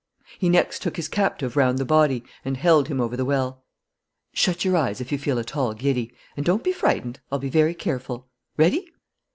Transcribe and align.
He 0.39 0.49
next 0.49 0.81
took 0.81 0.95
his 0.95 1.07
captive 1.07 1.55
round 1.55 1.77
the 1.77 1.85
body 1.85 2.23
and 2.43 2.57
held 2.57 2.87
him 2.87 2.99
over 2.99 3.15
the 3.15 3.23
well: 3.23 3.63
"Shut 4.33 4.65
your 4.65 4.75
eyes, 4.75 4.99
if 4.99 5.11
you 5.11 5.19
feel 5.19 5.37
at 5.37 5.55
all 5.55 5.75
giddy. 5.75 6.11
And 6.35 6.43
don't 6.43 6.63
be 6.63 6.73
frightened. 6.73 7.19
I'll 7.31 7.37
be 7.37 7.49
very 7.49 7.75
careful. 7.75 8.27
Ready?" 8.57 8.91